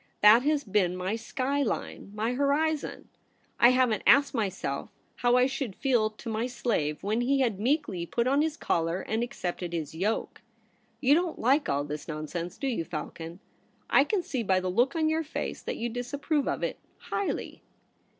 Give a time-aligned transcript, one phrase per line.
[0.23, 3.07] That has been my sky Hne, my horizon.
[3.59, 8.07] I haven't asked myself how I should feel to my slave when he had meekly
[8.07, 10.41] put on his collar and accepted his yoke.
[11.01, 13.41] You don't like all this nonsense, do you, Falcon?
[13.91, 17.61] I can see by the look on your face that you disapprove of it highly